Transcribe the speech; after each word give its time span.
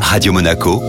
Radio 0.00 0.32
Monaco, 0.32 0.82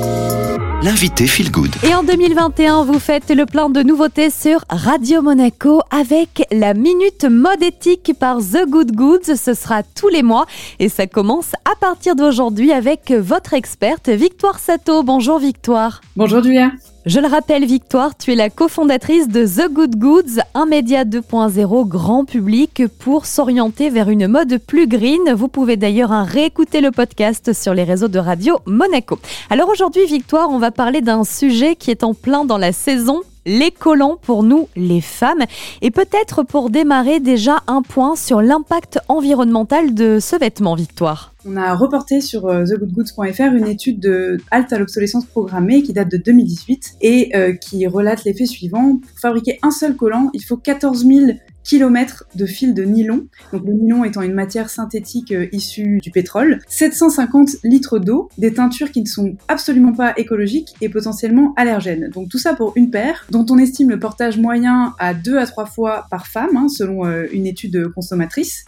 l'invité 0.83 1.28
Feel 1.28 1.52
Good. 1.52 1.72
Et 1.83 1.94
en 1.94 2.03
2021, 2.03 2.83
vous 2.83 2.99
faites 2.99 3.29
le 3.29 3.45
plein 3.45 3.69
de 3.69 3.81
nouveautés 3.81 4.29
sur 4.29 4.63
Radio 4.70 5.21
Monaco 5.21 5.81
avec 5.91 6.47
la 6.51 6.73
Minute 6.73 7.25
Mode 7.25 7.63
Éthique 7.63 8.13
par 8.19 8.38
The 8.39 8.67
Good 8.67 8.91
Goods. 8.93 9.35
Ce 9.35 9.54
sera 9.54 9.83
tous 9.83 10.09
les 10.09 10.23
mois 10.23 10.46
et 10.79 10.89
ça 10.89 11.07
commence 11.07 11.54
à 11.65 11.75
partir 11.79 12.15
d'aujourd'hui 12.15 12.71
avec 12.71 13.11
votre 13.11 13.54
experte 13.54 14.10
Victoire 14.10 14.60
Sato. 14.60 15.04
Bonjour 15.04 15.40
Victoire. 15.40 16.02
Bonjour 16.16 16.44
Julia. 16.44 16.72
Je 17.06 17.20
le 17.20 17.28
rappelle, 17.28 17.66
Victoire, 17.66 18.18
tu 18.18 18.32
es 18.32 18.36
la 18.36 18.50
cofondatrice 18.50 19.28
de 19.28 19.46
The 19.46 19.70
Good 19.70 19.98
Goods, 19.98 20.40
un 20.54 20.66
média 20.66 21.04
2.0 21.04 21.86
grand 21.86 22.24
public 22.24 22.84
pour 23.00 23.26
s'orienter 23.26 23.90
vers 23.90 24.08
une 24.08 24.28
mode 24.28 24.58
plus 24.58 24.88
green. 24.88 25.34
Vous 25.36 25.50
pouvez 25.50 25.76
d'ailleurs 25.76 26.12
réécouter 26.26 26.80
le 26.80 26.92
podcast 26.92 27.52
sur 27.52 27.74
les 27.74 27.84
réseaux 27.84 28.08
de 28.08 28.20
radio 28.20 28.58
Monaco. 28.66 29.20
Alors 29.50 29.68
aujourd'hui, 29.68 30.05
Victoire, 30.05 30.50
on 30.50 30.60
va 30.60 30.72
parler 30.72 31.02
d'un 31.02 31.26
sujet 31.26 31.76
qui 31.76 31.91
est 31.91 32.05
en 32.05 32.13
plein 32.13 32.46
dans 32.46 32.58
la 32.58 32.72
saison 32.72 33.22
les 33.46 33.72
collants 33.72 34.18
pour 34.22 34.44
nous, 34.44 34.70
les 34.76 35.02
femmes. 35.02 35.44
Et 35.82 35.92
peut-être 35.92 36.44
pour 36.44 36.70
démarrer 36.70 37.20
déjà 37.20 37.64
un 37.68 37.82
point 37.82 38.16
sur 38.16 38.42
l'impact 38.42 39.00
environnemental 39.08 39.94
de 39.94 40.20
ce 40.20 40.36
vêtement, 40.36 40.76
Victoire. 40.76 41.34
On 41.46 41.58
a 41.58 41.76
reporté 41.76 42.22
sur 42.22 42.48
euh, 42.48 42.64
thegoodgoods.fr 42.64 43.54
une 43.54 43.68
étude 43.68 44.00
de 44.00 44.38
halte 44.50 44.72
à 44.72 44.80
l'obsolescence 44.80 45.26
programmée 45.26 45.84
qui 45.84 45.92
date 45.92 46.10
de 46.10 46.18
2018 46.18 46.96
et 47.02 47.36
euh, 47.36 47.54
qui 47.54 47.86
relate 47.86 48.24
l'effet 48.24 48.46
suivant. 48.46 48.98
Pour 48.98 49.20
fabriquer 49.20 49.60
un 49.62 49.72
seul 49.72 49.96
collant, 49.96 50.30
il 50.34 50.41
faut 50.41 50.55
14 50.55 51.05
000 51.05 51.32
kilomètres 51.63 52.26
de 52.35 52.45
fil 52.45 52.73
de 52.73 52.84
nylon, 52.84 53.27
donc 53.52 53.66
le 53.66 53.73
nylon 53.73 54.04
étant 54.04 54.21
une 54.21 54.34
matière 54.34 54.70
synthétique 54.70 55.31
euh, 55.31 55.48
issue 55.52 55.99
du 56.02 56.12
pétrole, 56.12 56.59
750 56.67 57.63
litres 57.63 57.99
d'eau, 57.99 58.30
des 58.38 58.54
teintures 58.54 58.91
qui 58.91 59.02
ne 59.02 59.08
sont 59.08 59.35
absolument 59.48 59.94
pas 59.94 60.13
écologiques 60.18 60.76
et 60.81 60.90
potentiellement 60.90 61.54
allergènes. 61.55 62.10
Donc 62.10 62.29
tout 62.29 62.38
ça 62.38 62.54
pour 62.54 62.73
une 62.76 62.90
paire, 62.90 63.26
dont 63.29 63.46
on 63.49 63.57
estime 63.57 63.90
le 63.90 63.99
portage 63.99 64.38
moyen 64.38 64.93
à 64.99 65.13
2 65.13 65.38
à 65.38 65.45
3 65.45 65.65
fois 65.65 66.05
par 66.09 66.27
femme, 66.27 66.57
hein, 66.57 66.67
selon 66.67 67.05
euh, 67.05 67.25
une 67.31 67.45
étude 67.45 67.88
consommatrice. 67.93 68.66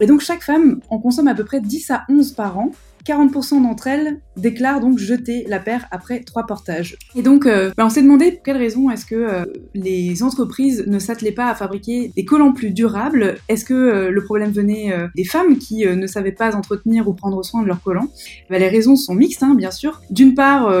Et 0.00 0.06
donc 0.06 0.20
chaque 0.20 0.42
femme 0.42 0.80
en 0.90 0.98
consomme 0.98 1.28
à 1.28 1.34
peu 1.34 1.44
près 1.44 1.60
10 1.60 1.90
à 1.90 2.04
11 2.08 2.32
par 2.32 2.58
an, 2.58 2.72
40% 3.04 3.62
d'entre 3.62 3.86
elles 3.86 4.20
déclarent 4.36 4.80
donc 4.80 4.98
jeter 4.98 5.44
la 5.48 5.58
paire 5.58 5.86
après 5.90 6.20
trois 6.20 6.46
portages. 6.46 6.96
Et 7.14 7.22
donc, 7.22 7.46
euh, 7.46 7.72
bah, 7.76 7.84
on 7.86 7.90
s'est 7.90 8.02
demandé 8.02 8.32
pour 8.32 8.42
quelle 8.42 8.56
raison 8.56 8.90
est-ce 8.90 9.06
que 9.06 9.14
euh, 9.14 9.44
les 9.74 10.22
entreprises 10.22 10.84
ne 10.86 10.98
s'attelaient 10.98 11.32
pas 11.32 11.48
à 11.48 11.54
fabriquer 11.54 12.12
des 12.16 12.24
collants 12.24 12.52
plus 12.52 12.70
durables 12.70 13.36
Est-ce 13.48 13.64
que 13.64 13.74
euh, 13.74 14.10
le 14.10 14.24
problème 14.24 14.50
venait 14.50 14.92
des 15.14 15.24
femmes 15.24 15.58
qui 15.58 15.86
ne 15.86 16.06
savaient 16.06 16.32
pas 16.32 16.56
entretenir 16.56 17.08
ou 17.08 17.14
prendre 17.14 17.42
soin 17.44 17.62
de 17.62 17.66
leurs 17.66 17.82
collants? 17.82 18.08
Bah, 18.50 18.58
Les 18.58 18.68
raisons 18.68 18.96
sont 18.96 19.14
mixtes, 19.14 19.42
hein, 19.42 19.54
bien 19.54 19.70
sûr. 19.70 20.00
D'une 20.10 20.34
part, 20.34 20.72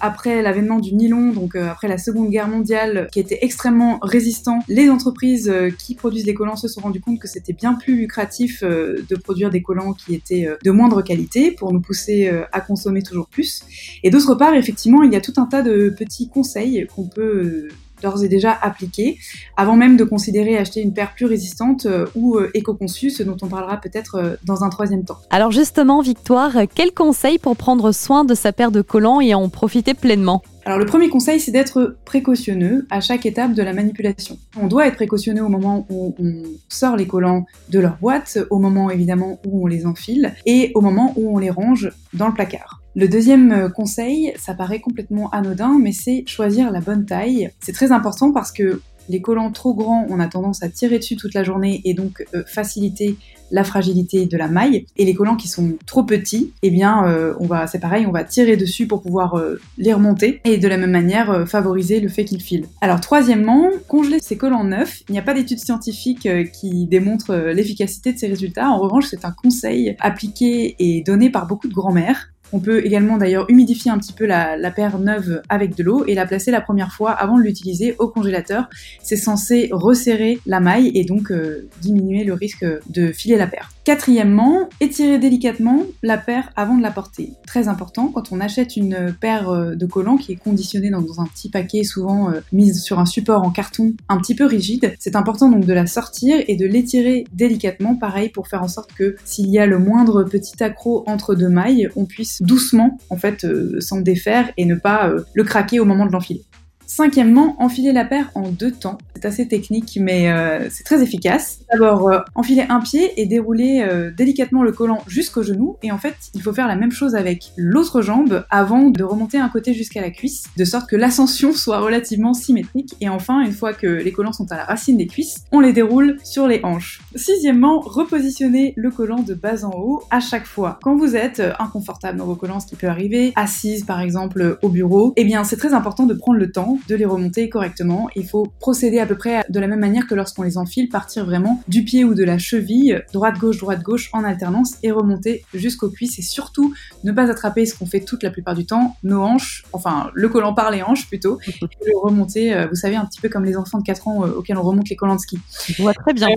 après 0.00 0.42
l'avènement 0.42 0.80
du 0.80 0.94
nylon, 0.94 1.32
donc 1.32 1.54
euh, 1.54 1.70
après 1.70 1.88
la 1.88 1.98
Seconde 1.98 2.30
Guerre 2.30 2.48
mondiale, 2.48 3.08
qui 3.12 3.20
était 3.20 3.38
extrêmement 3.42 3.98
résistant, 4.02 4.60
les 4.68 4.90
entreprises 4.90 5.48
euh, 5.48 5.70
qui 5.70 5.94
produisent 5.94 6.24
des 6.24 6.34
collants 6.34 6.56
se 6.56 6.68
sont 6.68 6.80
rendues 6.80 7.00
compte 7.00 7.18
que 7.18 7.28
c'était 7.28 7.52
bien 7.52 7.74
plus 7.74 7.96
lucratif 7.96 8.62
euh, 8.62 9.04
de 9.08 9.16
produire 9.16 9.50
des 9.50 9.62
collants 9.62 9.92
qui 9.92 10.14
étaient 10.14 10.48
de 10.62 10.70
moindre 10.70 11.02
qualité 11.02 11.50
pour 11.50 11.72
nous 11.72 11.80
pousser 11.80 12.30
à 12.52 12.60
consommer 12.60 13.02
toujours 13.02 13.26
plus. 13.26 13.62
Et 14.02 14.10
d'autre 14.10 14.34
part, 14.34 14.54
effectivement, 14.54 15.02
il 15.02 15.12
y 15.12 15.16
a 15.16 15.20
tout 15.20 15.34
un 15.36 15.46
tas 15.46 15.62
de 15.62 15.94
petits 15.96 16.28
conseils 16.28 16.86
qu'on 16.94 17.06
peut 17.06 17.68
d'ores 18.02 18.24
et 18.24 18.28
déjà 18.28 18.56
appliqué, 18.60 19.18
avant 19.56 19.76
même 19.76 19.96
de 19.96 20.04
considérer 20.04 20.56
acheter 20.56 20.80
une 20.80 20.92
paire 20.92 21.14
plus 21.14 21.26
résistante 21.26 21.86
euh, 21.86 22.06
ou 22.14 22.36
euh, 22.36 22.50
éco-conçue, 22.54 23.10
ce 23.10 23.22
dont 23.22 23.36
on 23.42 23.48
parlera 23.48 23.80
peut-être 23.80 24.16
euh, 24.16 24.36
dans 24.44 24.64
un 24.64 24.68
troisième 24.68 25.04
temps. 25.04 25.18
Alors 25.30 25.50
justement, 25.50 26.00
Victoire, 26.00 26.52
quel 26.74 26.92
conseil 26.92 27.38
pour 27.38 27.56
prendre 27.56 27.92
soin 27.92 28.24
de 28.24 28.34
sa 28.34 28.52
paire 28.52 28.70
de 28.70 28.82
collants 28.82 29.20
et 29.20 29.34
en 29.34 29.48
profiter 29.48 29.94
pleinement? 29.94 30.42
Alors 30.66 30.78
le 30.78 30.86
premier 30.86 31.10
conseil, 31.10 31.40
c'est 31.40 31.50
d'être 31.50 31.96
précautionneux 32.06 32.86
à 32.90 33.00
chaque 33.00 33.26
étape 33.26 33.52
de 33.52 33.62
la 33.62 33.74
manipulation. 33.74 34.38
On 34.58 34.66
doit 34.66 34.86
être 34.86 34.94
précautionneux 34.94 35.42
au 35.42 35.50
moment 35.50 35.86
où 35.90 36.14
on 36.18 36.42
sort 36.68 36.96
les 36.96 37.06
collants 37.06 37.44
de 37.68 37.78
leur 37.80 37.98
boîte, 37.98 38.38
au 38.50 38.58
moment 38.58 38.90
évidemment 38.90 39.40
où 39.46 39.64
on 39.64 39.66
les 39.66 39.84
enfile 39.84 40.34
et 40.46 40.72
au 40.74 40.80
moment 40.80 41.12
où 41.16 41.36
on 41.36 41.38
les 41.38 41.50
range 41.50 41.92
dans 42.14 42.28
le 42.28 42.34
placard. 42.34 42.83
Le 42.96 43.08
deuxième 43.08 43.50
euh, 43.50 43.68
conseil, 43.68 44.32
ça 44.38 44.54
paraît 44.54 44.80
complètement 44.80 45.28
anodin, 45.30 45.78
mais 45.80 45.90
c'est 45.90 46.22
choisir 46.28 46.70
la 46.70 46.80
bonne 46.80 47.06
taille. 47.06 47.50
C'est 47.58 47.72
très 47.72 47.90
important 47.90 48.30
parce 48.30 48.52
que 48.52 48.80
les 49.08 49.20
collants 49.20 49.50
trop 49.50 49.74
grands, 49.74 50.06
on 50.08 50.20
a 50.20 50.28
tendance 50.28 50.62
à 50.62 50.68
tirer 50.68 50.98
dessus 50.98 51.16
toute 51.16 51.34
la 51.34 51.42
journée 51.42 51.82
et 51.84 51.92
donc 51.92 52.24
euh, 52.34 52.44
faciliter 52.46 53.16
la 53.50 53.64
fragilité 53.64 54.26
de 54.26 54.36
la 54.38 54.46
maille. 54.46 54.86
Et 54.96 55.04
les 55.04 55.12
collants 55.12 55.34
qui 55.34 55.48
sont 55.48 55.72
trop 55.86 56.04
petits, 56.04 56.52
eh 56.62 56.70
bien, 56.70 57.06
euh, 57.08 57.34
on 57.40 57.46
va, 57.46 57.66
c'est 57.66 57.80
pareil, 57.80 58.06
on 58.06 58.12
va 58.12 58.22
tirer 58.22 58.56
dessus 58.56 58.86
pour 58.86 59.02
pouvoir 59.02 59.42
les 59.76 59.92
remonter 59.92 60.40
et 60.44 60.56
de 60.56 60.68
la 60.68 60.76
même 60.76 60.92
manière 60.92 61.48
favoriser 61.48 61.98
le 61.98 62.08
fait 62.08 62.24
qu'ils 62.24 62.40
filent. 62.40 62.66
Alors 62.80 63.00
troisièmement, 63.00 63.70
congeler 63.88 64.18
ces 64.20 64.36
collants 64.36 64.64
neufs. 64.64 65.02
Il 65.08 65.12
n'y 65.12 65.18
a 65.18 65.22
pas 65.22 65.34
d'études 65.34 65.58
scientifiques 65.58 66.28
qui 66.52 66.86
démontrent 66.86 67.34
l'efficacité 67.34 68.12
de 68.12 68.18
ces 68.18 68.28
résultats. 68.28 68.70
En 68.70 68.78
revanche, 68.78 69.06
c'est 69.10 69.24
un 69.24 69.32
conseil 69.32 69.96
appliqué 69.98 70.76
et 70.78 71.02
donné 71.02 71.28
par 71.28 71.46
beaucoup 71.48 71.68
de 71.68 71.74
grand-mères. 71.74 72.33
On 72.52 72.60
peut 72.60 72.84
également 72.84 73.16
d'ailleurs 73.16 73.46
humidifier 73.48 73.90
un 73.90 73.98
petit 73.98 74.12
peu 74.12 74.26
la, 74.26 74.70
paire 74.70 74.98
neuve 74.98 75.42
avec 75.48 75.76
de 75.76 75.82
l'eau 75.82 76.04
et 76.06 76.14
la 76.14 76.26
placer 76.26 76.50
la 76.50 76.60
première 76.60 76.92
fois 76.92 77.12
avant 77.12 77.38
de 77.38 77.42
l'utiliser 77.42 77.94
au 77.98 78.08
congélateur. 78.08 78.68
C'est 79.02 79.16
censé 79.16 79.68
resserrer 79.72 80.38
la 80.46 80.60
maille 80.60 80.90
et 80.94 81.04
donc 81.04 81.30
euh, 81.30 81.68
diminuer 81.80 82.24
le 82.24 82.34
risque 82.34 82.64
de 82.88 83.12
filer 83.12 83.36
la 83.36 83.46
paire. 83.46 83.70
Quatrièmement, 83.84 84.70
étirer 84.80 85.18
délicatement 85.18 85.82
la 86.02 86.16
paire 86.16 86.50
avant 86.56 86.76
de 86.78 86.82
la 86.82 86.90
porter. 86.90 87.32
Très 87.46 87.68
important, 87.68 88.08
quand 88.08 88.32
on 88.32 88.40
achète 88.40 88.76
une 88.76 89.14
paire 89.20 89.50
euh, 89.50 89.74
de 89.74 89.84
collants 89.84 90.16
qui 90.16 90.32
est 90.32 90.36
conditionnée 90.36 90.90
dans, 90.90 91.20
un 91.20 91.26
petit 91.26 91.50
paquet, 91.50 91.84
souvent 91.84 92.30
euh, 92.30 92.40
mise 92.52 92.82
sur 92.82 92.98
un 92.98 93.04
support 93.04 93.42
en 93.42 93.50
carton 93.50 93.92
un 94.08 94.16
petit 94.18 94.34
peu 94.34 94.46
rigide, 94.46 94.94
c'est 94.98 95.16
important 95.16 95.50
donc 95.50 95.66
de 95.66 95.72
la 95.72 95.86
sortir 95.86 96.42
et 96.48 96.56
de 96.56 96.66
l'étirer 96.66 97.24
délicatement, 97.32 97.94
pareil 97.94 98.30
pour 98.30 98.48
faire 98.48 98.62
en 98.62 98.68
sorte 98.68 98.92
que 98.94 99.16
s'il 99.24 99.50
y 99.50 99.58
a 99.58 99.66
le 99.66 99.78
moindre 99.78 100.24
petit 100.24 100.62
accroc 100.62 101.04
entre 101.06 101.34
deux 101.34 101.48
mailles, 101.48 101.88
on 101.94 102.06
puisse 102.06 102.33
doucement 102.40 102.98
en 103.10 103.16
fait 103.16 103.44
euh, 103.44 103.80
s'en 103.80 104.00
défaire 104.00 104.50
et 104.56 104.64
ne 104.64 104.74
pas 104.74 105.08
euh, 105.08 105.24
le 105.34 105.44
craquer 105.44 105.80
au 105.80 105.84
moment 105.84 106.06
de 106.06 106.12
l'enfiler. 106.12 106.42
Cinquièmement, 106.86 107.56
enfiler 107.60 107.92
la 107.92 108.04
paire 108.04 108.30
en 108.34 108.50
deux 108.50 108.70
temps. 108.70 108.98
C'est 109.16 109.24
assez 109.24 109.48
technique, 109.48 109.98
mais 110.00 110.30
euh, 110.30 110.68
c'est 110.70 110.84
très 110.84 111.02
efficace. 111.02 111.60
D'abord, 111.72 112.08
euh, 112.08 112.20
enfiler 112.34 112.64
un 112.68 112.80
pied 112.80 113.20
et 113.20 113.26
dérouler 113.26 113.84
euh, 113.88 114.10
délicatement 114.10 114.62
le 114.62 114.72
collant 114.72 115.02
jusqu'au 115.06 115.42
genou. 115.42 115.76
Et 115.82 115.92
en 115.92 115.98
fait, 115.98 116.14
il 116.34 116.42
faut 116.42 116.52
faire 116.52 116.68
la 116.68 116.76
même 116.76 116.92
chose 116.92 117.14
avec 117.14 117.52
l'autre 117.56 118.02
jambe 118.02 118.44
avant 118.50 118.90
de 118.90 119.02
remonter 119.02 119.38
un 119.38 119.48
côté 119.48 119.72
jusqu'à 119.72 120.00
la 120.02 120.10
cuisse, 120.10 120.44
de 120.56 120.64
sorte 120.64 120.88
que 120.88 120.96
l'ascension 120.96 121.52
soit 121.54 121.78
relativement 121.78 122.34
symétrique. 122.34 122.94
Et 123.00 123.08
enfin, 123.08 123.40
une 123.40 123.52
fois 123.52 123.72
que 123.72 123.86
les 123.86 124.12
collants 124.12 124.32
sont 124.32 124.50
à 124.52 124.56
la 124.56 124.64
racine 124.64 124.96
des 124.96 125.06
cuisses, 125.06 125.44
on 125.52 125.60
les 125.60 125.72
déroule 125.72 126.18
sur 126.22 126.46
les 126.46 126.60
hanches. 126.64 127.00
Sixièmement, 127.14 127.80
repositionner 127.80 128.74
le 128.76 128.90
collant 128.90 129.22
de 129.22 129.34
bas 129.34 129.64
en 129.64 129.72
haut 129.72 130.02
à 130.10 130.20
chaque 130.20 130.46
fois. 130.46 130.78
Quand 130.82 130.96
vous 130.96 131.16
êtes 131.16 131.42
inconfortable 131.58 132.18
dans 132.18 132.26
vos 132.26 132.36
collants, 132.36 132.60
ce 132.60 132.66
qui 132.66 132.76
peut 132.76 132.88
arriver, 132.88 133.32
assise 133.36 133.84
par 133.84 134.00
exemple 134.00 134.58
au 134.62 134.68
bureau, 134.68 135.12
eh 135.16 135.24
bien 135.24 135.44
c'est 135.44 135.56
très 135.56 135.72
important 135.72 136.04
de 136.04 136.14
prendre 136.14 136.38
le 136.38 136.52
temps 136.52 136.73
de 136.88 136.94
les 136.94 137.04
remonter 137.04 137.48
correctement. 137.48 138.08
Il 138.16 138.26
faut 138.26 138.46
procéder 138.60 138.98
à 138.98 139.06
peu 139.06 139.16
près 139.16 139.44
de 139.48 139.60
la 139.60 139.66
même 139.66 139.80
manière 139.80 140.06
que 140.06 140.14
lorsqu'on 140.14 140.42
les 140.42 140.58
enfile, 140.58 140.88
partir 140.88 141.24
vraiment 141.24 141.62
du 141.68 141.84
pied 141.84 142.04
ou 142.04 142.14
de 142.14 142.24
la 142.24 142.38
cheville, 142.38 143.02
droite-gauche, 143.12 143.58
droite-gauche 143.58 144.10
en 144.12 144.24
alternance 144.24 144.74
et 144.82 144.90
remonter 144.90 145.44
jusqu'aux 145.54 145.90
cuisses 145.90 146.18
et 146.18 146.22
surtout 146.22 146.74
ne 147.04 147.12
pas 147.12 147.30
attraper 147.30 147.66
ce 147.66 147.74
qu'on 147.74 147.86
fait 147.86 148.00
toute 148.00 148.22
la 148.22 148.30
plupart 148.30 148.54
du 148.54 148.66
temps, 148.66 148.96
nos 149.02 149.22
hanches, 149.22 149.64
enfin 149.72 150.10
le 150.14 150.28
collant 150.28 150.54
par 150.54 150.70
les 150.70 150.82
hanches 150.82 151.06
plutôt, 151.06 151.38
et 151.48 151.52
le 151.60 151.98
remonter, 151.98 152.54
euh, 152.54 152.66
vous 152.66 152.76
savez, 152.76 152.96
un 152.96 153.04
petit 153.04 153.20
peu 153.20 153.28
comme 153.28 153.44
les 153.44 153.56
enfants 153.56 153.78
de 153.78 153.84
4 153.84 154.08
ans 154.08 154.24
euh, 154.24 154.32
auxquels 154.32 154.56
on 154.56 154.62
remonte 154.62 154.88
les 154.88 154.96
collants 154.96 155.16
de 155.16 155.20
ski. 155.20 155.38
Je 155.68 155.82
vois 155.82 155.94
très 155.94 156.12
bien. 156.12 156.28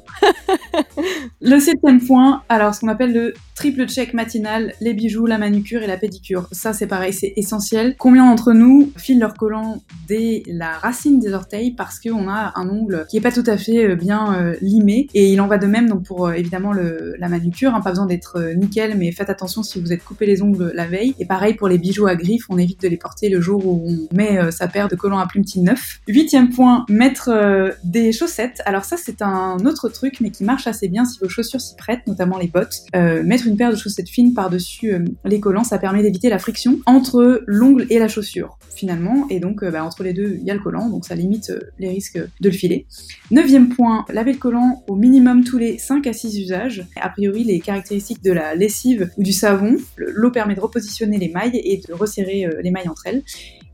le 1.42 1.60
septième 1.60 2.02
point, 2.02 2.44
alors 2.50 2.76
ce 2.76 2.82
qu'on 2.82 2.88
appelle 2.88 3.14
le 3.14 3.34
triple 3.56 3.88
check 3.88 4.14
matinal, 4.14 4.74
les 4.82 4.94
bijoux, 4.94 5.26
la 5.26 5.38
manucure 5.38 5.82
et 5.82 5.88
la 5.88 5.98
pédicure. 5.98 6.48
Ça 6.52 6.74
c'est 6.74 6.88
pareil, 6.88 7.14
c'est 7.14 7.34
essentiel. 7.36 7.96
Combien 7.98 8.26
d'entre 8.26 8.54
nous 8.54 8.92
filent 8.98 9.20
leur 9.20 9.34
collant 9.34 9.82
dès 10.08 10.27
la 10.48 10.74
racine 10.78 11.20
des 11.20 11.34
orteils 11.34 11.72
parce 11.72 12.00
qu'on 12.00 12.30
a 12.30 12.54
un 12.56 12.70
ongle 12.70 13.06
qui 13.10 13.18
est 13.18 13.22
pas 13.22 13.32
tout 13.32 13.44
à 13.46 13.58
fait 13.58 13.90
euh, 13.90 13.96
bien 13.96 14.36
euh, 14.36 14.56
limé 14.62 15.08
et 15.14 15.32
il 15.32 15.42
en 15.42 15.48
va 15.48 15.58
de 15.58 15.68
même 15.68 15.90
donc 15.90 16.04
pour 16.04 16.28
euh, 16.28 16.34
évidemment 16.34 16.74
la 16.74 17.30
manucure, 17.30 17.74
hein, 17.76 17.82
pas 17.82 17.92
besoin 17.92 18.06
d'être 18.06 18.40
nickel 18.56 18.98
mais 18.98 19.12
faites 19.12 19.30
attention 19.30 19.64
si 19.64 19.80
vous 19.80 19.94
êtes 19.94 20.04
coupé 20.04 20.26
les 20.26 20.42
ongles 20.42 20.72
la 20.74 20.88
veille 20.88 21.16
et 21.20 21.26
pareil 21.26 21.54
pour 21.54 21.68
les 21.68 21.78
bijoux 21.78 22.08
à 22.08 22.16
griffes, 22.16 22.46
on 22.50 22.58
évite 22.58 22.82
de 22.82 22.88
les 22.88 22.98
porter 22.98 23.30
le 23.30 23.42
jour 23.42 23.66
où 23.66 23.88
on 23.88 24.16
met 24.16 24.52
sa 24.52 24.68
paire 24.68 24.88
de 24.88 24.96
collants 24.96 25.20
à 25.20 25.28
plumes 25.28 25.44
neuf. 25.58 26.00
Huitième 26.08 26.50
point, 26.50 26.86
mettre 26.90 27.76
des 27.84 28.12
chaussettes. 28.12 28.62
Alors 28.66 28.86
ça 28.86 28.98
c'est 28.98 29.22
un 29.22 29.58
autre 29.66 29.90
truc 29.90 30.20
mais 30.22 30.30
qui 30.30 30.44
marche 30.44 30.68
assez 30.68 30.88
bien 30.88 31.06
si 31.06 31.20
vos 31.20 31.30
chaussures 31.30 31.62
s'y 31.62 31.76
prêtent, 31.76 32.06
notamment 32.08 32.38
les 32.38 32.48
bottes. 32.48 32.82
mettre 32.94 33.48
une 33.48 33.58
paire 33.58 33.72
de 33.72 33.76
chaussettes 33.76 34.10
fines 34.10 34.34
par-dessus 34.34 34.94
les 35.26 35.40
collants, 35.40 35.64
ça 35.64 35.78
permet 35.78 36.02
d'éviter 36.02 36.30
la 36.30 36.40
friction 36.40 36.80
entre 36.86 37.44
l'ongle 37.48 37.86
et 37.90 38.00
la 38.00 38.08
chaussure 38.08 38.58
finalement 38.76 39.26
et 39.30 39.40
donc 39.40 39.64
bah, 39.64 39.84
entre 39.84 40.04
les 40.04 40.14
deux, 40.14 40.17
il 40.18 40.44
y 40.44 40.52
a 40.52 40.54
le 40.54 40.60
collant, 40.60 40.90
donc 40.90 41.06
ça 41.06 41.16
limite 41.16 41.52
les 41.80 41.90
risques 41.90 42.18
de 42.18 42.50
le 42.50 42.56
filer. 42.56 42.86
Neuvième 43.32 43.70
point, 43.70 44.06
laver 44.10 44.34
le 44.34 44.40
collant 44.40 44.84
au 44.88 44.96
minimum 44.96 45.44
tous 45.44 45.58
les 45.58 45.78
5 45.78 46.06
à 46.08 46.14
6 46.14 46.40
usages. 46.40 46.86
A 47.00 47.10
priori, 47.10 47.44
les 47.44 47.60
caractéristiques 47.60 48.24
de 48.24 48.32
la 48.32 48.56
lessive 48.56 49.10
ou 49.18 49.24
du 49.24 49.34
savon, 49.34 49.78
l'eau 49.98 50.32
permet 50.32 50.56
de 50.56 50.62
repositionner 50.62 51.18
les 51.18 51.30
mailles 51.30 51.60
et 51.64 51.82
de 51.88 51.94
resserrer 51.94 52.48
les 52.62 52.72
mailles 52.72 52.90
entre 52.90 53.08
elles. 53.08 53.24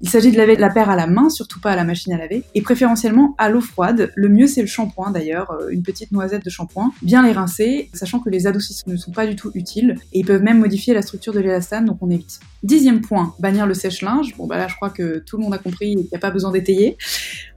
Il 0.03 0.09
s'agit 0.09 0.33
de 0.33 0.37
laver 0.37 0.57
la 0.57 0.69
paire 0.69 0.89
à 0.89 0.97
la 0.97 1.07
main, 1.07 1.29
surtout 1.29 1.61
pas 1.61 1.71
à 1.71 1.75
la 1.77 1.85
machine 1.85 2.11
à 2.11 2.17
laver, 2.17 2.43
et 2.55 2.61
préférentiellement 2.61 3.35
à 3.37 3.49
l'eau 3.49 3.61
froide. 3.61 4.11
Le 4.15 4.27
mieux 4.27 4.47
c'est 4.47 4.59
le 4.59 4.67
shampoing 4.67 5.11
d'ailleurs, 5.11 5.51
euh, 5.51 5.69
une 5.69 5.81
petite 5.81 6.11
noisette 6.11 6.43
de 6.43 6.49
shampoing. 6.49 6.91
Bien 7.01 7.25
les 7.25 7.31
rincer, 7.31 7.89
sachant 7.93 8.19
que 8.19 8.29
les 8.29 8.45
adoucissants 8.45 8.83
ne 8.91 8.97
sont 8.97 9.13
pas 9.13 9.25
du 9.25 9.37
tout 9.37 9.51
utiles, 9.53 9.95
et 10.11 10.19
ils 10.19 10.25
peuvent 10.25 10.43
même 10.43 10.59
modifier 10.59 10.93
la 10.93 11.01
structure 11.01 11.31
de 11.31 11.39
l'élastane, 11.39 11.85
donc 11.85 11.99
on 12.01 12.09
évite. 12.09 12.41
Dixième 12.63 12.99
point, 12.99 13.33
bannir 13.39 13.65
le 13.65 13.73
sèche-linge. 13.73 14.35
Bon 14.35 14.45
bah 14.45 14.57
là 14.57 14.67
je 14.67 14.75
crois 14.75 14.89
que 14.89 15.19
tout 15.19 15.37
le 15.37 15.43
monde 15.43 15.53
a 15.53 15.57
compris 15.57 15.95
qu'il 15.95 15.99
n'y 15.99 16.15
a 16.15 16.19
pas 16.19 16.31
besoin 16.31 16.51
d'étayer. 16.51 16.97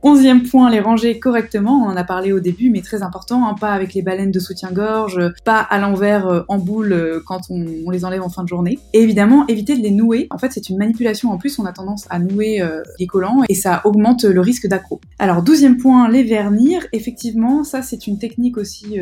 Onzième 0.08 0.44
point, 0.44 0.70
les 0.70 0.78
ranger 0.78 1.18
correctement. 1.18 1.84
On 1.84 1.88
en 1.88 1.96
a 1.96 2.04
parlé 2.04 2.32
au 2.32 2.38
début, 2.38 2.70
mais 2.70 2.80
très 2.80 3.02
important, 3.02 3.48
hein, 3.48 3.54
pas 3.54 3.72
avec 3.72 3.92
les 3.92 4.02
baleines 4.02 4.30
de 4.30 4.38
soutien-gorge, 4.38 5.20
pas 5.44 5.58
à 5.58 5.78
l'envers 5.78 6.28
euh, 6.28 6.42
en 6.46 6.58
boule 6.58 6.92
euh, 6.92 7.20
quand 7.26 7.40
on, 7.50 7.90
les 7.90 8.04
enlève 8.04 8.22
en 8.22 8.28
fin 8.28 8.44
de 8.44 8.48
journée. 8.48 8.78
Et 8.92 9.00
évidemment, 9.00 9.46
éviter 9.48 9.76
de 9.76 9.82
les 9.82 9.90
nouer. 9.90 10.28
En 10.30 10.38
fait, 10.38 10.52
c'est 10.52 10.68
une 10.68 10.78
manipulation 10.78 11.32
en 11.32 11.38
plus. 11.38 11.58
On 11.58 11.64
a 11.64 11.72
tendance 11.72 12.06
à 12.08 12.20
nouer 12.20 12.35
euh, 12.38 12.82
les 12.98 13.06
collants 13.06 13.42
et 13.48 13.54
ça 13.54 13.82
augmente 13.84 14.24
le 14.24 14.40
risque 14.40 14.66
d'accro. 14.66 15.00
Alors, 15.18 15.42
douzième 15.42 15.76
point, 15.76 16.08
les 16.08 16.22
vernir. 16.22 16.86
Effectivement, 16.92 17.64
ça 17.64 17.82
c'est 17.82 18.06
une 18.06 18.18
technique 18.18 18.56
aussi 18.56 18.98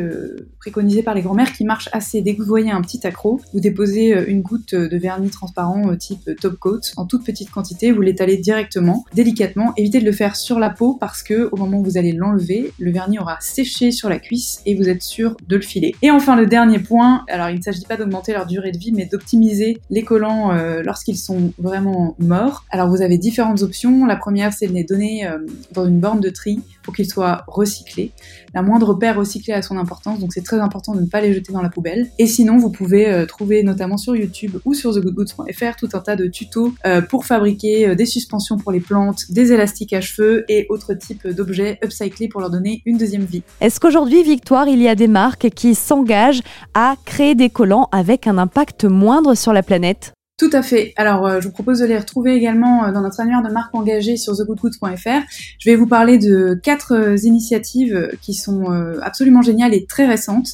préconisée 0.59 1.03
par 1.03 1.13
les 1.13 1.21
grand-mères 1.21 1.53
qui 1.53 1.65
marche 1.65 1.89
assez. 1.91 2.21
Dès 2.21 2.35
que 2.35 2.41
vous 2.41 2.47
voyez 2.47 2.71
un 2.71 2.81
petit 2.81 3.05
accro, 3.05 3.39
vous 3.53 3.59
déposez 3.59 4.13
une 4.27 4.41
goutte 4.41 4.75
de 4.75 4.97
vernis 4.97 5.29
transparent 5.29 5.95
type 5.95 6.29
top 6.39 6.55
coat 6.57 6.81
en 6.97 7.05
toute 7.05 7.23
petite 7.23 7.49
quantité, 7.49 7.91
vous 7.91 8.01
l'étalez 8.01 8.37
directement, 8.37 9.05
délicatement. 9.13 9.73
Évitez 9.77 9.99
de 9.99 10.05
le 10.05 10.11
faire 10.11 10.35
sur 10.35 10.59
la 10.59 10.69
peau 10.69 10.95
parce 10.99 11.23
que 11.23 11.49
au 11.51 11.57
moment 11.57 11.79
où 11.79 11.83
vous 11.83 11.97
allez 11.97 12.11
l'enlever, 12.11 12.71
le 12.79 12.91
vernis 12.91 13.19
aura 13.19 13.37
séché 13.39 13.91
sur 13.91 14.09
la 14.09 14.19
cuisse 14.19 14.61
et 14.65 14.75
vous 14.75 14.89
êtes 14.89 15.01
sûr 15.01 15.35
de 15.47 15.55
le 15.55 15.61
filer. 15.61 15.95
Et 16.01 16.11
enfin 16.11 16.35
le 16.35 16.45
dernier 16.45 16.79
point, 16.79 17.23
alors 17.29 17.49
il 17.49 17.57
ne 17.57 17.61
s'agit 17.61 17.85
pas 17.85 17.97
d'augmenter 17.97 18.33
leur 18.33 18.45
durée 18.45 18.71
de 18.71 18.77
vie 18.77 18.91
mais 18.91 19.05
d'optimiser 19.05 19.77
les 19.89 20.03
collants 20.03 20.51
euh, 20.51 20.81
lorsqu'ils 20.83 21.17
sont 21.17 21.53
vraiment 21.57 22.15
morts. 22.19 22.65
Alors 22.69 22.89
vous 22.89 23.01
avez 23.01 23.17
différentes 23.25 23.63
options. 23.63 24.05
La 24.05 24.15
première 24.15 24.53
c'est 24.53 24.67
de 24.67 24.73
les 24.73 24.83
donner 24.83 25.27
euh, 25.27 25.39
dans 25.73 25.85
une 25.87 25.99
borne 25.99 26.19
de 26.19 26.29
tri 26.29 26.59
pour 26.83 26.95
qu'ils 26.95 27.09
soient 27.09 27.43
recyclés. 27.47 28.11
La 28.53 28.61
moindre 28.61 28.93
paire 28.93 29.17
recyclée 29.17 29.53
a 29.53 29.63
son 29.63 29.77
importance, 29.77 30.19
donc 30.19 30.31
c'est 30.33 30.43
très 30.43 30.59
important 30.59 30.93
de 30.93 31.01
ne 31.01 31.07
pas 31.07 31.21
les 31.21 31.33
jeter 31.33 31.51
dans 31.51 31.63
la 31.63 31.69
poubelle. 31.69 32.11
Et 32.19 32.27
sinon, 32.27 32.57
vous 32.57 32.69
pouvez 32.69 33.07
euh, 33.07 33.25
trouver 33.25 33.63
notamment 33.63 33.97
sur 33.97 34.15
YouTube 34.15 34.57
ou 34.63 34.75
sur 34.75 34.93
thegoodgoods.fr 34.93 35.75
tout 35.79 35.89
un 35.93 35.99
tas 35.99 36.15
de 36.15 36.27
tutos 36.27 36.73
pour 37.09 37.25
fabriquer 37.25 37.95
des 37.95 38.05
suspensions 38.05 38.57
pour 38.57 38.71
les 38.71 38.79
plantes, 38.79 39.31
des 39.31 39.51
élastiques 39.51 39.93
à 39.93 40.01
cheveux 40.01 40.45
et 40.47 40.67
autres 40.69 40.93
type 40.93 41.27
d'objets 41.27 41.79
upcyclés 41.83 42.27
pour 42.27 42.41
leur 42.41 42.51
donner 42.51 42.83
une 42.85 42.97
deuxième 42.97 43.25
vie. 43.25 43.41
Est-ce 43.59 43.79
qu'aujourd'hui, 43.79 44.23
Victoire, 44.23 44.67
il 44.67 44.81
y 44.81 44.87
a 44.87 44.95
des 44.95 45.07
marques 45.07 45.49
qui 45.49 45.73
s'engagent 45.73 46.43
à 46.73 46.95
créer 47.05 47.33
des 47.35 47.49
collants 47.49 47.89
avec 47.91 48.27
un 48.27 48.37
impact 48.37 48.85
moindre 48.85 49.33
sur 49.35 49.53
la 49.53 49.63
planète? 49.63 50.14
Tout 50.37 50.49
à 50.51 50.61
fait. 50.61 50.93
Alors, 50.97 51.25
euh, 51.25 51.39
je 51.39 51.47
vous 51.47 51.53
propose 51.53 51.79
de 51.79 51.85
les 51.85 51.97
retrouver 51.97 52.35
également 52.35 52.83
euh, 52.83 52.91
dans 52.91 52.99
notre 52.99 53.21
annuaire 53.21 53.41
de 53.41 53.49
marques 53.49 53.73
engagées 53.73 54.17
sur 54.17 54.35
thegoodgoods.fr. 54.35 55.21
Je 55.59 55.69
vais 55.69 55.77
vous 55.77 55.87
parler 55.87 56.17
de 56.17 56.59
quatre 56.61 56.93
euh, 56.93 57.15
initiatives 57.23 58.11
qui 58.21 58.33
sont 58.33 58.65
absolument 59.01 59.41
géniales 59.41 59.73
et 59.73 59.85
très 59.85 60.05
récentes. 60.05 60.49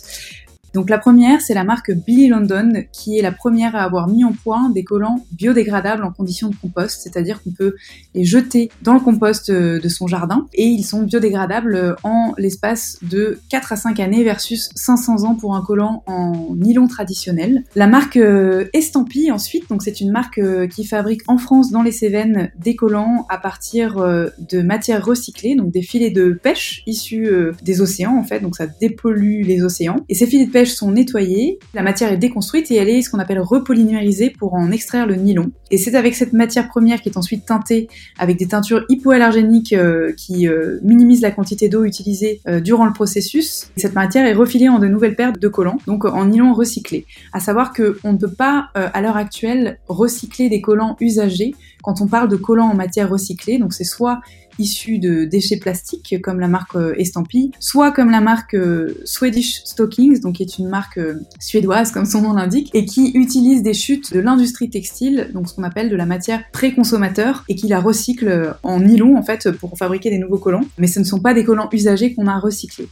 Donc 0.74 0.90
la 0.90 0.98
première, 0.98 1.42
c'est 1.42 1.54
la 1.54 1.64
marque 1.64 1.92
Billy 1.92 2.28
London, 2.28 2.84
qui 2.94 3.18
est 3.18 3.22
la 3.22 3.32
première 3.32 3.76
à 3.76 3.84
avoir 3.84 4.08
mis 4.08 4.24
en 4.24 4.32
point 4.32 4.70
des 4.70 4.84
collants 4.84 5.26
biodégradables 5.34 6.04
en 6.04 6.12
conditions 6.12 6.50
de 6.50 6.56
compost, 6.56 7.02
c'est-à-dire 7.02 7.44
qu'on 7.44 7.52
peut 7.52 7.76
les 8.16 8.24
jeter 8.24 8.70
dans 8.82 8.94
le 8.94 9.00
compost 9.00 9.50
euh, 9.50 9.80
de 9.80 9.90
son 9.90 10.08
jardin, 10.08 10.48
et 10.54 10.66
ils 10.66 10.84
sont 10.84 11.04
biodégradables 11.04 11.76
euh, 11.76 11.96
en 12.04 12.34
l'espace 12.38 12.98
de 13.02 13.40
4 13.50 13.74
à 13.74 13.76
5 13.76 14.00
années 14.00 14.24
versus 14.24 14.70
500 14.76 15.24
ans 15.24 15.36
pour 15.36 15.56
un 15.56 15.62
collant 15.62 16.04
en 16.08 16.56
nylon 16.56 16.88
traditionnel. 16.88 17.64
La 17.76 17.88
marque 17.88 18.18
euh, 18.18 18.66
Estampille 18.74 19.32
ensuite, 19.32 19.70
donc 19.70 19.84
c'est 19.84 20.00
une 20.00 20.12
marque 20.12 20.42
qui 20.70 20.86
fabrique 20.86 21.22
en 21.28 21.38
France 21.38 21.72
dans 21.72 21.82
les 21.82 21.92
Cévennes 21.92 22.52
des 22.58 22.76
collants 22.76 23.26
à 23.30 23.38
partir 23.38 23.96
de 23.96 24.62
matières 24.62 25.06
recyclées, 25.06 25.56
donc 25.56 25.72
des 25.72 25.82
filets 25.82 26.10
de 26.10 26.32
pêche 26.32 26.84
issus 26.86 27.30
des 27.64 27.82
océans 27.82 28.18
en 28.18 28.24
fait, 28.24 28.40
donc 28.40 28.56
ça 28.56 28.68
dépollue 28.68 29.44
les 29.44 29.64
océans. 29.64 29.98
Et 30.10 30.16
ces 30.16 30.28
filets 30.28 30.46
de 30.46 30.52
pêche 30.52 30.61
sont 30.70 30.92
nettoyées, 30.92 31.60
la 31.74 31.84
matière 31.84 32.12
est 32.12 32.18
déconstruite 32.18 32.72
et 32.72 32.76
elle 32.76 32.90
est 32.90 33.02
ce 33.02 33.10
qu'on 33.10 33.20
appelle 33.20 33.40
repolymérisée 33.40 34.30
pour 34.30 34.54
en 34.54 34.72
extraire 34.72 35.08
le 35.08 35.16
nylon. 35.16 35.52
Et 35.70 35.78
c'est 35.78 35.96
avec 35.96 36.16
cette 36.16 36.34
matière 36.34 36.68
première 36.68 37.02
qui 37.02 37.10
est 37.10 37.18
ensuite 37.18 37.46
teintée 37.46 37.88
avec 38.20 38.38
des 38.38 38.48
teintures 38.48 38.84
hypoallergéniques 38.90 39.74
euh, 39.74 40.12
qui 40.14 40.48
euh, 40.48 40.80
minimisent 40.84 41.22
la 41.22 41.32
quantité 41.32 41.70
d'eau 41.70 41.86
utilisée 41.86 42.42
euh, 42.48 42.60
durant 42.60 42.86
le 42.86 42.94
processus. 42.94 43.72
cette 43.78 43.96
matière 43.96 44.26
est 44.26 44.34
refilée 44.34 44.70
en 44.70 44.80
de 44.80 44.88
nouvelles 44.88 45.16
paires 45.16 45.34
de 45.34 45.48
collants, 45.48 45.78
donc 45.88 46.06
en 46.06 46.26
nylon 46.26 46.54
recyclé. 46.54 47.06
À 47.34 47.40
savoir 47.40 47.74
qu'on 47.74 48.14
ne 48.14 48.18
peut 48.18 48.32
pas 48.32 48.70
à 48.74 49.02
l'heure 49.02 49.18
actuelle 49.18 49.80
recycler 49.88 50.50
des 50.50 50.62
collants 50.62 50.98
usagés 51.00 51.54
quand 51.82 52.02
on 52.02 52.08
parle 52.08 52.30
de 52.30 52.36
collants 52.36 52.70
en 52.70 52.76
matière 52.76 53.10
recyclée. 53.10 53.58
Donc 53.58 53.74
c'est 53.74 53.84
soit 53.84 54.22
issus 54.60 55.00
de 55.00 55.26
déchets 55.26 55.58
plastiques 55.58 56.16
comme 56.22 56.40
la 56.40 56.48
marque 56.48 56.76
euh, 56.76 56.94
Estampille, 56.98 57.52
soit 57.60 57.92
comme 57.92 58.12
la 58.12 58.22
marque 58.22 58.54
euh, 58.54 58.96
Swedish 59.06 59.64
Stockings, 59.66 60.20
donc 60.22 60.36
qui 60.36 60.44
est 60.44 60.58
une 60.58 60.70
marque 60.70 60.98
euh, 60.98 61.20
suédoise 61.40 61.92
comme 61.92 62.06
son 62.06 62.22
nom 62.22 62.34
l'indique, 62.34 62.70
et 62.74 62.86
qui 62.86 63.12
utilise 63.14 63.64
des 63.64 63.74
chutes 63.74 64.14
de 64.14 64.20
l'industrie 64.20 64.70
textile, 64.70 65.32
donc 65.34 65.50
ce 65.50 65.56
qu'on 65.56 65.64
appelle 65.64 65.90
de 65.90 65.96
la 65.96 66.06
matière 66.06 66.44
pré-consommateur, 66.52 67.44
et 67.50 67.56
qui 67.56 67.68
la 67.68 67.80
recycle 67.80 68.56
en 68.64 68.80
nylon 68.80 69.18
en 69.18 69.24
fait 69.24 69.52
pour 69.52 69.78
fabriquer 69.78 70.10
des 70.10 70.20
nouveaux 70.20 70.38
collants. 70.38 70.66
Mais 70.78 70.88
ce 70.88 71.00
ne 71.00 71.06
sont 71.06 71.20
pas 71.20 71.34
des 71.34 71.44
collants 71.44 71.70
usagés 71.72 72.14
qu'on 72.14 72.28
a 72.28 72.40
recyclés. 72.40 72.88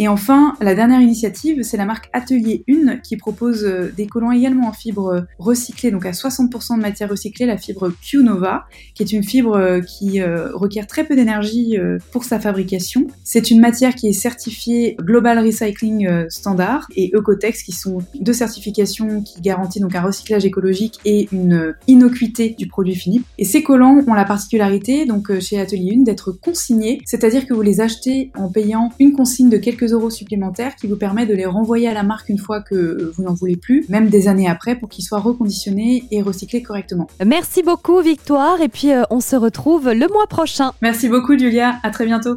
Et 0.00 0.06
enfin, 0.06 0.54
la 0.60 0.76
dernière 0.76 1.00
initiative, 1.00 1.62
c'est 1.62 1.76
la 1.76 1.84
marque 1.84 2.08
Atelier 2.12 2.62
1 2.68 2.98
qui 2.98 3.16
propose 3.16 3.64
euh, 3.64 3.92
des 3.96 4.06
collants 4.06 4.30
également 4.30 4.68
en 4.68 4.72
fibre 4.72 5.26
recyclée, 5.38 5.90
donc 5.90 6.06
à 6.06 6.12
60% 6.12 6.76
de 6.76 6.82
matière 6.82 7.10
recyclée, 7.10 7.46
la 7.46 7.56
fibre 7.56 7.90
Q-Nova, 8.00 8.66
qui 8.94 9.02
est 9.02 9.12
une 9.12 9.24
fibre 9.24 9.56
euh, 9.56 9.80
qui 9.80 10.20
euh, 10.20 10.50
requiert 10.54 10.86
très 10.86 11.04
peu 11.04 11.16
d'énergie 11.16 11.76
pour 12.12 12.24
sa 12.24 12.38
fabrication. 12.38 13.06
C'est 13.24 13.50
une 13.50 13.60
matière 13.60 13.94
qui 13.94 14.08
est 14.08 14.12
certifiée 14.12 14.96
Global 15.00 15.38
Recycling 15.44 16.28
Standard 16.28 16.86
et 16.94 17.10
Ecotex, 17.14 17.62
qui 17.62 17.72
sont 17.72 17.98
deux 18.20 18.32
certifications 18.32 19.22
qui 19.22 19.40
garantissent 19.40 19.82
donc 19.82 19.94
un 19.94 20.02
recyclage 20.02 20.44
écologique 20.44 20.98
et 21.04 21.28
une 21.32 21.74
innocuité 21.86 22.54
du 22.58 22.68
produit 22.68 22.94
fini. 22.94 23.22
Et 23.38 23.44
ces 23.44 23.62
collants 23.62 24.02
ont 24.06 24.14
la 24.14 24.24
particularité, 24.24 25.06
donc 25.06 25.38
chez 25.40 25.58
Atelier 25.58 25.96
1, 25.98 26.02
d'être 26.02 26.32
consignés, 26.32 27.00
c'est-à-dire 27.04 27.46
que 27.46 27.54
vous 27.54 27.62
les 27.62 27.80
achetez 27.80 28.30
en 28.36 28.50
payant 28.50 28.90
une 28.98 29.12
consigne 29.12 29.50
de 29.50 29.58
quelques 29.88 29.92
euros 29.92 30.10
supplémentaires 30.10 30.76
qui 30.76 30.86
vous 30.86 30.96
permet 30.96 31.26
de 31.26 31.34
les 31.34 31.46
renvoyer 31.46 31.88
à 31.88 31.94
la 31.94 32.02
marque 32.02 32.28
une 32.28 32.38
fois 32.38 32.60
que 32.60 33.12
vous 33.14 33.22
n'en 33.22 33.34
voulez 33.34 33.56
plus, 33.56 33.88
même 33.88 34.08
des 34.08 34.28
années 34.28 34.48
après, 34.48 34.74
pour 34.76 34.88
qu'ils 34.88 35.04
soient 35.04 35.20
reconditionnés 35.20 36.04
et 36.10 36.22
recyclés 36.22 36.62
correctement. 36.62 37.08
Merci 37.24 37.62
beaucoup 37.62 38.00
Victoire 38.00 38.60
et 38.60 38.68
puis 38.68 38.92
euh, 38.92 39.02
on 39.10 39.20
se 39.20 39.36
retrouve 39.36 39.90
le 39.90 40.06
mois 40.08 40.26
prochain. 40.28 40.72
Merci 40.82 41.08
beaucoup 41.08 41.38
Julia, 41.38 41.76
à 41.82 41.90
très 41.90 42.06
bientôt. 42.06 42.36